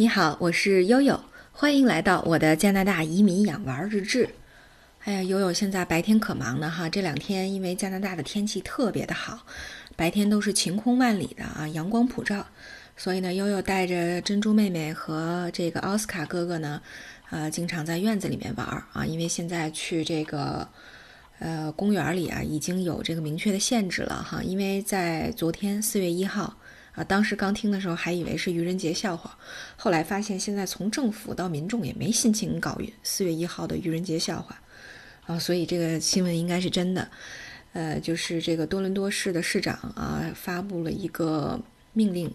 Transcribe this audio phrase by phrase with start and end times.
[0.00, 1.20] 你好，我是悠悠，
[1.52, 4.30] 欢迎来到我的加拿大移民养娃日志。
[5.04, 9.40] 哎呀，悠悠现在白天可忙呢哈，这两天因为加拿大的天气特别的好，
[9.96, 12.46] 白天都是晴空万里的啊，阳光普照，
[12.96, 16.80] 所以呢，悠悠带着珍珠妹妹和这个奥斯卡哥哥呢，
[17.28, 20.66] 呃，经常在院子里面玩儿啊，因为现在去这个
[21.40, 26.56] 呃公园里啊，已经有这个明确的限制了哈，因为在昨天四月一号。
[26.92, 29.38] 啊，当时刚听的时候还以为是愚人节笑话，
[29.76, 34.60] 后来发现现在从政府到民众也没心情搞四月一号的愚人节笑话，
[35.26, 37.08] 啊，所以这个新闻应该是真的。
[37.72, 41.60] 呃，就是这个多伦多市的市长啊发布了一个
[41.92, 42.28] 命令，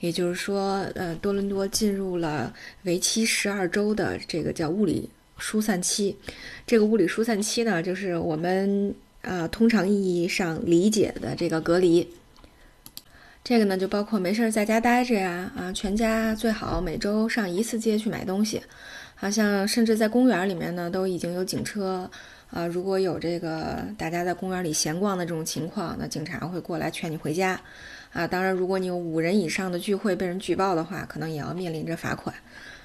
[0.00, 5.08] 也就是说，呃，多伦多进入了为期十二周的这个叫物理
[5.38, 6.14] 疏散期。
[6.66, 12.06] 这个物理疏散期呢，就是我们啊通常意义上理解的这个隔离。
[13.44, 18.62] 这个呢，就包括没事儿在家待着呀，啊，全家最好每周上一次街去买东西，
[19.14, 22.10] 好像甚至在公园里面呢，都已经有警车，
[22.50, 27.60] 啊，如果有这个大家在公园里闲逛的这种情况，那警察会过来劝你回家，
[28.14, 32.34] 啊，当然，如果你有五人以上的聚会被人举报的话，可能也要面临着罚款，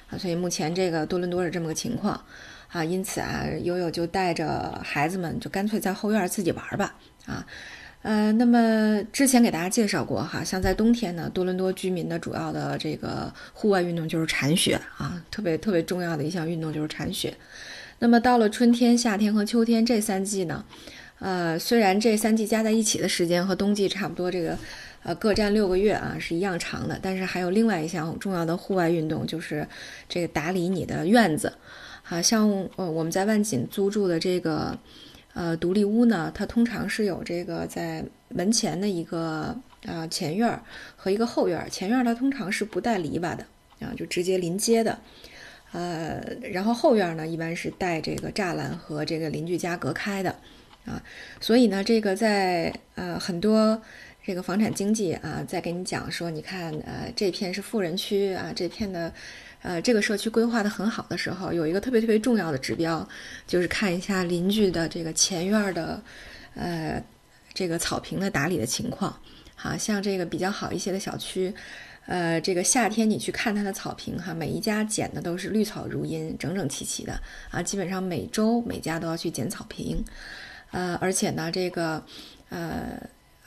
[0.10, 2.22] 啊，所以目前这个多伦多是这么个情况，
[2.68, 6.94] 啊，因此啊，悠悠就带着孩子们就干脆在后院自己玩吧，
[7.26, 7.48] 啊。
[8.02, 17.34] 呃，那么之前给大家介绍过哈，像在冬天呢，多伦多居民的主要的这个户外运动就是铲雪啊，特别特别重要的一项运动就是铲雪。
[18.00, 20.64] 那么到了春天、夏天和秋天这三季呢，
[21.20, 24.58] 呃，虽然这三季加在一起的时间和冬季差不多，这个
[25.04, 29.68] 呃各占六个月啊，是一样长的，但是还有另外一项重要的户外运动就是
[30.08, 31.52] 这个打理你的院子，
[32.02, 34.80] 好像呃我们在万锦租住的这个。
[35.40, 40.62] 呃，独立屋呢，它通常是有这个在门前的一个啊前院儿
[40.98, 41.70] 和一个后院儿。
[41.70, 43.46] 前院儿它通常是不带篱笆的
[43.80, 45.00] 啊，就直接临街的。
[45.72, 50.36] 呃，然后后院儿呢，一般是带这个栅栏和这个邻居家隔开的
[50.84, 51.02] 啊。
[51.40, 53.82] 所以呢，这个在呃很多
[54.22, 59.14] 这个房产经济啊，在给你讲说，你看呃这片是富人区啊，这片的。
[59.62, 63.08] 呃，这个社区规划的很好的时候，有一个特别特别重要的指标，
[63.46, 66.02] 就是看一下邻居的这个前院的，
[66.56, 67.04] 呃，
[67.54, 69.14] 这个草坪的打理的情况。
[69.56, 71.54] 好像这个比较好一些的小区，
[72.06, 77.20] 呃，这个夏天你去看它的草坪，哈，每一家剪的都是绿草如茵，整整齐齐的
[77.52, 80.02] 啊，基本上每周每家都要去剪草坪，
[80.72, 82.02] 呃，而且呢，这个，
[82.48, 82.98] 呃。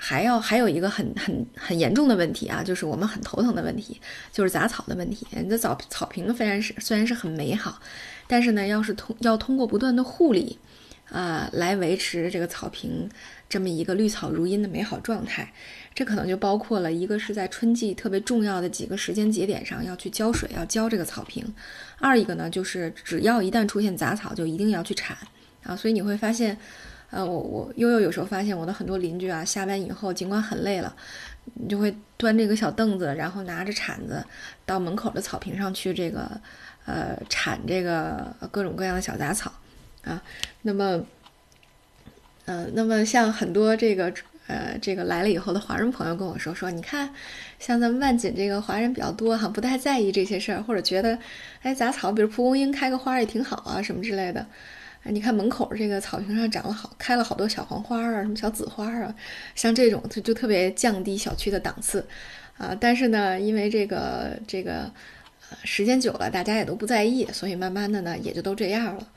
[0.04, 4.00] 还要还有一个很很很严重的问题啊，就是我们很头疼的问题，
[4.32, 5.24] 就是杂草的问题。
[5.30, 7.80] 你的草草坪虽然是虽然是很美好，
[8.26, 10.58] 但是呢，要是通要通过不断的护理，
[11.08, 13.08] 啊，来维持这个草坪
[13.48, 15.52] 这么一个绿草如茵的美好状态，
[15.94, 21.44] 这可能就包括了一个是在春季特别重要的几个时间节点上要去浇水，要浇这个草坪；
[22.00, 25.16] 二一个呢，就是只要一旦出现杂草，就一定要去铲
[25.62, 25.76] 啊。
[25.76, 26.58] 所以你会发现。
[27.12, 30.96] 呃，我我悠悠有时候发现我的很多邻居啊，下班以后尽管很累了，
[31.52, 34.24] 你就会端这个小凳子，然后拿着铲子
[34.64, 36.40] 到门口的草坪上去，这个
[36.86, 39.52] 呃铲这个各种各样的小杂草
[40.04, 40.22] 啊。
[40.62, 41.04] 那么，
[42.46, 44.10] 呃，那么像很多这个
[44.46, 47.12] 呃这个来了以后的华人朋友跟我说说，你看
[47.58, 51.18] 像咱们万锦这个华人比较多哈，不太在意这些事儿，或者觉得
[51.60, 54.46] 哎杂草，比如蒲公英开个花也挺好啊，什么之类的。
[55.04, 59.12] 哎，你看门口这个草坪上长了好开了好多小黄花啊，什么小紫花啊，
[59.56, 62.06] 像这种就就特别降低小区的档次，
[62.56, 64.88] 啊，但是呢，因为这个这个，
[65.50, 69.08] 呃，时间久了，大家也都不在意，所以慢慢的呢，也就都这样了，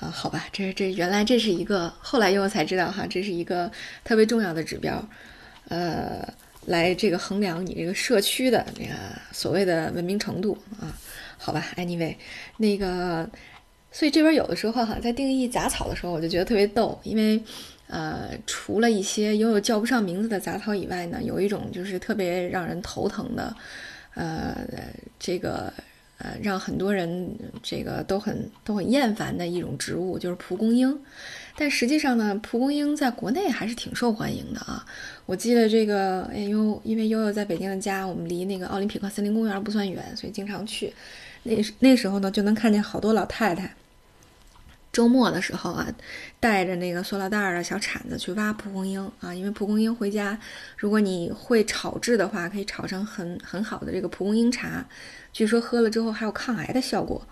[0.00, 3.72] 啊，好吧，这这原来这是一个，后来又才知道哈，这是一个
[4.04, 5.02] 特别重要的指标，
[5.68, 6.28] 呃，
[6.66, 8.92] 来这个衡量你这个社区的那个
[9.32, 10.92] 所谓的文明程度啊，
[11.38, 12.14] 好吧，anyway，
[12.58, 13.26] 那个。
[13.92, 17.40] 所以这边有的时候哈，在定义杂草的时候，我就觉得特别逗，因为，
[17.88, 23.54] 呃，除了一些拥有叫不上名字的杂草以外呢，有一种就是特别让人头疼的，
[24.14, 24.56] 呃，
[25.20, 25.70] 这个
[26.16, 27.28] 呃，让很多人
[27.62, 30.98] 这个都很都很厌烦的一种植物，就是蒲公英。
[31.54, 34.82] 但实际上呢，蒲公英在国内还是挺受欢迎的啊。
[35.26, 40.94] 我记得这个，哎，呦因为悠悠在北京的家，我们离那个奥林匹克森林公园不算远，所以经常去。
[41.42, 43.70] 那那时候呢，就能看见好多老太太。
[44.92, 45.88] 周末的时候啊，
[46.38, 50.38] 带着那个塑料袋儿啊、小铲子去挖蒲公英啊，因为蒲公英回家，
[50.76, 54.86] 如果你会炒制的话，可以炒成很很好的这个蒲公英茶，
[55.32, 57.26] 据说喝了之后还有抗癌的效果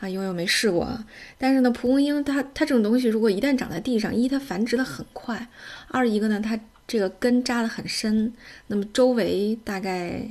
[0.00, 0.08] 啊。
[0.08, 1.04] 悠悠没试过啊，
[1.36, 5.46] 但是呢，蒲公英它它这种东西，如果一旦长在地上，一它繁殖的很快，
[5.88, 8.32] 二一个呢，它这个根扎得很深，
[8.68, 10.26] 那么周围大概。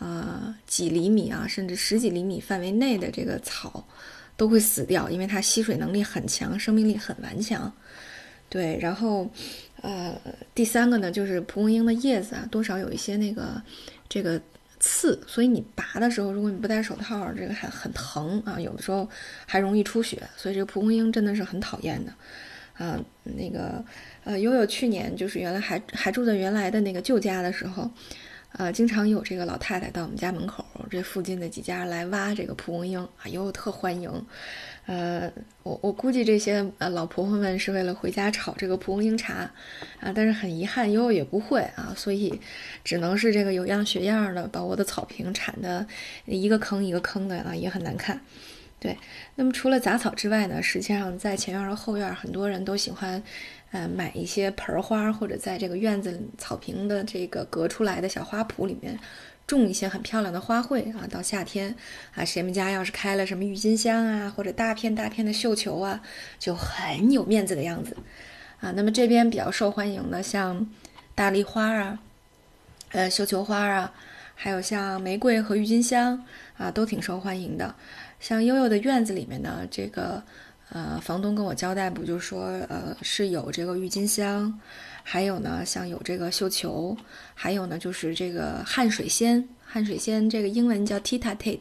[0.00, 3.86] 呃几厘米啊，甚至十几厘米范围内的这个草
[4.36, 7.72] 都会死掉，因为它吸水能力很强，生命力很顽强。
[8.48, 9.30] 对，然后
[9.82, 10.14] 呃
[10.54, 13.60] 第三个呢，就是蒲公英的叶子啊，多少有一些那个
[14.08, 14.40] 这个
[14.78, 19.08] 刺，所以你拔的时候，如果你不戴手套，这个还很疼啊，有的时候
[19.46, 22.12] 还容易出血，所以这个蒲公英真的是很讨厌的。
[22.74, 23.84] 啊，那个，
[24.24, 27.88] 呃，悠悠去年就是原来还还住在原来的那个旧家的时候，
[28.56, 34.26] 呃，经常有这个老太太到我们家门口这附近的几家来挖这个蒲公英啊，悠悠特欢迎。
[34.86, 35.28] 呃，
[35.64, 39.50] 我我估计这些呃老婆婆们是为了回家炒这个蒲公英茶
[39.98, 42.40] 啊，但是很遗憾，悠悠也不会啊，所以
[42.84, 45.84] 只能是这个有样学样的把我的草坪铲的
[46.26, 48.20] 一个坑一个坑的啊，也很难看。
[48.78, 48.96] 对，
[49.34, 53.22] 那么除了杂草之外呢，实际上在前院和后院，很多人都喜欢，
[53.74, 58.96] 呃，买一些盆花，或者在这个院子草坪的这个隔出来的小花圃里面，
[59.48, 61.08] 种一些很漂亮的花卉啊。
[61.10, 61.74] 到夏天
[62.14, 66.00] 啊，谁们家要是开了什么郁金香啊，或者大片大片的绣球啊，
[66.38, 67.96] 就很有面子的样子
[68.60, 68.70] 啊。
[68.76, 70.70] 那么这边比较受欢迎的，像
[71.16, 71.98] 大丽花啊，
[72.92, 73.92] 呃，绣球花啊，
[74.36, 76.24] 还有像玫瑰和郁金香
[76.56, 77.74] 啊，都挺受欢迎的。
[78.20, 80.22] 像悠悠的院子里面呢，这个，
[80.74, 84.52] 呃，房东跟我交代，不就说，呃，是有这个郁金香，
[85.04, 86.96] 还有呢，像有这个绣球，
[87.32, 89.48] 还有呢，就是这个汗水仙。
[89.64, 91.60] 汗水仙这个英文叫 Tita Tate，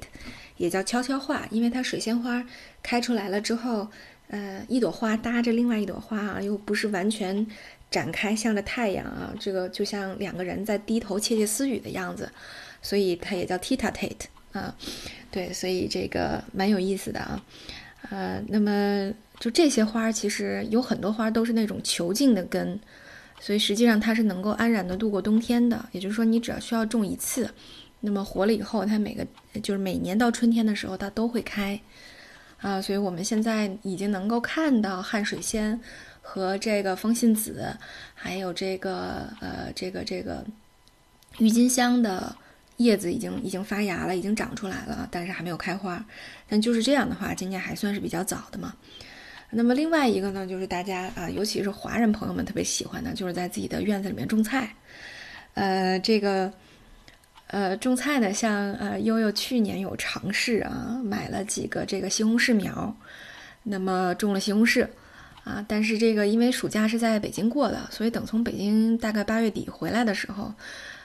[0.57, 2.43] 也叫悄悄话，因为它水仙花
[2.81, 3.87] 开出来了之后，
[4.29, 7.45] 呃，一朵花搭着另外一朵花啊，又不是完全
[7.91, 12.31] 展开，向着太阳啊，这个就像两个人在低头窃窃私语的样子，
[12.81, 14.25] 所以它也叫 Tita Tate。
[14.53, 14.75] 啊，
[15.31, 17.43] 对，所以这个蛮有意思的啊，
[18.09, 22.79] 呃，那么就这些花其实有很多花都是那种球茎的根，
[23.39, 25.83] 所以实际上它是能够安然的度过冬天的。
[25.91, 27.49] 也就是说，你只要需要种一次，
[28.01, 29.25] 那么活了以后，它每个
[29.61, 31.79] 就是每年到春天的时候它都会开
[32.59, 32.81] 啊。
[32.81, 35.79] 所以我们现在已经能够看到汉水仙
[36.21, 37.75] 和这个风信子，
[38.13, 40.45] 还有这个呃这个这个
[41.39, 42.35] 郁金香的。
[42.77, 46.03] 叶子已经已经发芽了，已经长出来了，但是还没有开花。
[46.49, 48.73] 但就是这样的话，今年还算是比较早的嘛。
[49.51, 54.75] 那么另外一个呢，就是大家啊，尤其是华人朋友们特别喜欢的，就是在自己的院子里面种菜。
[55.53, 56.51] 呃，这个
[57.47, 62.97] 呃种菜呢，像呃悠悠去年有尝试啊，买了几个这个西红柿苗，
[63.61, 64.87] 那么种了西红柿
[65.43, 70.51] 啊，但是这个因为暑假是在北京过的，所以等从北京大概八月底回来的时候。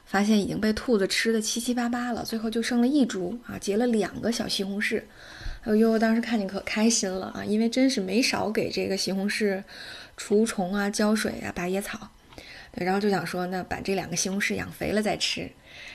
[0.09, 5.03] 发现已经被兔子吃的七七八八了，最后就剩了一株啊，结了两个小西红柿。
[5.65, 9.63] 哎呦，当时看见可开心了啊，因为真是没少给这个西红柿
[10.17, 12.09] 除虫啊、浇水啊、拔野草。
[12.73, 15.47] 对，然后就想说，那把这两个西红柿养肥了再吃。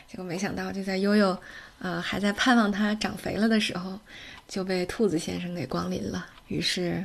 [0.08, 1.36] 结果没想到，就在悠悠
[1.80, 4.00] 呃还在盼望它长肥了的时候，
[4.48, 6.28] 就被兔子先生给光临了。
[6.50, 7.04] 于是，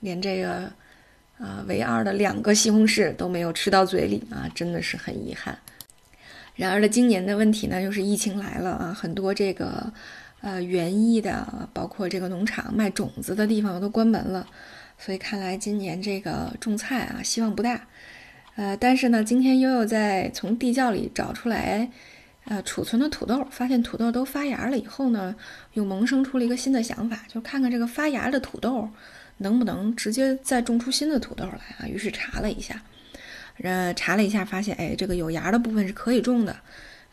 [0.00, 0.72] 连这个
[1.38, 5.56] 啊唯二的两个西红柿都没有吃到嘴里啊，真的是很遗憾。
[6.56, 9.92] 然而呢，今年的问题呢，就是疫情来了啊，很多这个，
[10.40, 14.46] 呃，园艺的，包括这个农场卖种子的地方都关门了，
[14.98, 17.86] 所以看来今年这个种菜啊，希望不大。
[18.54, 21.90] 呃，但是呢，今天悠悠在从地窖里找出来，
[22.46, 25.36] 呃，储存的土豆，发现土豆都发芽了以后呢，
[25.74, 28.88] 又萌生出了一个新的想法，就看看这个发芽的土豆
[29.36, 31.86] 能不能直接再种出新的土豆来啊。
[31.86, 32.82] 于是查了一下。
[33.62, 36.54] 呃，查了一下，发现哎，这个有芽的部分是可以种的，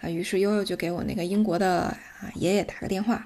[0.02, 3.26] 啊，于是悠悠就给我那个英国的啊爷爷打个电话，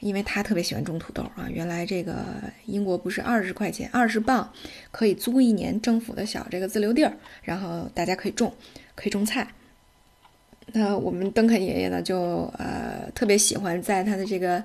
[0.00, 1.46] 因为他特别喜欢种土豆啊。
[1.48, 2.24] 原来这个
[2.66, 4.52] 英国不是二十块钱二十磅
[4.90, 7.14] 可以租一年政府的小这个自留地儿，
[7.44, 8.52] 然后大家可以种，
[8.96, 9.46] 可以种菜。
[10.72, 14.64] 那我们邓肯爷爷呢，就呃特别喜欢在他的这个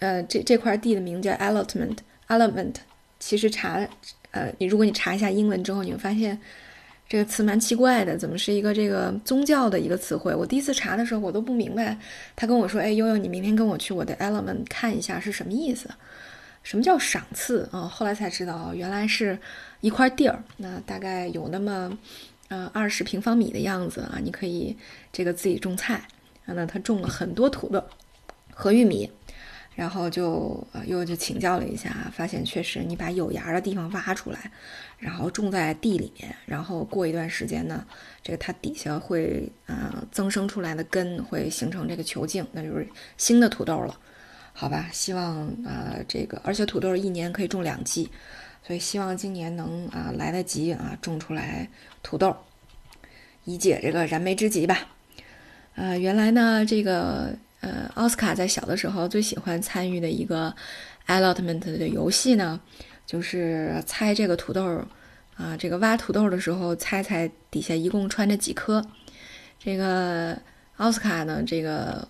[0.00, 2.74] 呃这这块地的名叫 allotment，allotment，
[3.18, 3.88] 其实查
[4.32, 6.38] 呃你如果你查一下英文之后，你会发现。
[7.10, 10.32] 这个词蛮奇怪的，怎么是一个这个宗教的一个词汇？
[10.32, 11.98] 我第一次查的时候，我都不明白。
[12.36, 15.90] 他跟我说：“哎，悠悠，你明天跟我去我的 element 看一下是什么意思？
[16.62, 19.36] 什么叫赏赐啊？”后来才知道，原来是
[19.80, 21.98] 一块地儿，那大概有那么
[22.46, 24.76] 呃二十平方米的样子啊，你可以
[25.12, 25.94] 这个自己种菜
[26.46, 26.54] 啊。
[26.54, 27.82] 那他种了很多土豆
[28.52, 29.10] 和玉米。
[29.80, 34.50] 然后就又就请教了一下，发现确实你把有芽的地方挖出来，
[34.98, 37.82] 然后种在地里面，然后过一段时间呢，
[38.22, 43.98] 这个它底下会呃增生出来的根会形成这个球茎，那就是新的土豆了，
[44.52, 44.90] 好吧？
[44.92, 48.10] 希望啊这个，而且土豆一年可以种两季，
[48.62, 51.66] 所以希望今年能啊来得及啊种出来
[52.02, 52.36] 土豆，
[53.46, 54.76] 以解这个燃眉之急吧。
[55.74, 60.54] 呃，原来呢，这个呃，奥斯卡在小的时候最喜欢参与的一个
[61.06, 62.58] allotment 的游戏呢，
[63.06, 64.82] 就是猜这个土豆
[65.36, 68.84] 啊，这个挖土豆的时候猜猜底下一共穿着几颗。
[69.58, 70.38] 这个
[70.76, 72.06] 奥斯卡呢，这个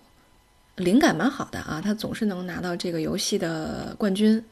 [0.77, 4.43] 灵感蛮好的啊，他总是能拿到这个游戏的冠军。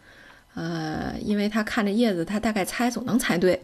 [0.55, 3.61] 呃，因为他看着叶子，他大概猜总能猜对。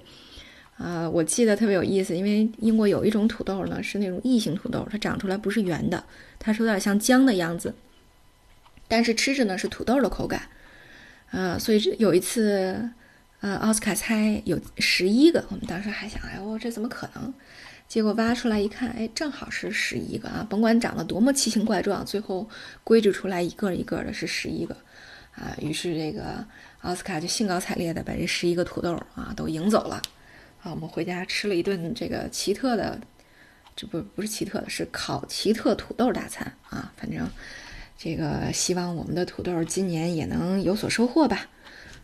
[0.77, 6.03] 呃，我记得特别有意思，因为英国有一种土豆呢，是那种异形土豆，它长出来不是圆的，
[6.37, 7.73] 它是有点像姜的样子，
[8.87, 10.49] 但是吃着呢是土豆的口感。
[11.31, 12.89] 呃，所以有一次，
[13.39, 17.33] 呃，奥斯卡猜有十一个，我们当时还想，哎呦，这怎么可能？
[17.87, 20.45] 结果挖出来一看，哎，正好是十一个啊！
[20.49, 22.49] 甭管长得多么奇形怪状，最后
[22.83, 24.75] 归置出来一个一个的是十一个
[25.35, 25.55] 啊。
[25.61, 26.43] 于是这个
[26.81, 30.01] 奥斯卡就兴高采烈的把这十一个土豆啊都赢走了。
[30.65, 32.99] 啊，我们回家吃了一顿这个奇特的，
[33.75, 36.91] 这不不是奇特的，是烤奇特土豆大餐啊！
[36.97, 37.29] 反正
[37.95, 41.47] 这个希望我们的土豆今年也能有所收获吧。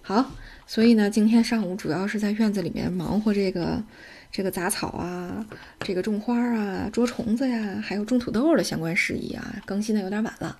[0.03, 0.31] 好，
[0.67, 3.83] 所以呢，今天上午主要是在院子里面忙活这个
[4.31, 5.43] 这个杂草啊，
[5.79, 10.55] 这个种花啊，捉虫子呀，还有种土豆的相关事宜啊，更新的有点晚了。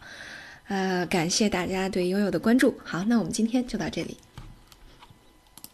[0.70, 2.76] 呃，感谢大家对悠悠的关注。
[2.84, 4.18] 好，那我们今天就到这里。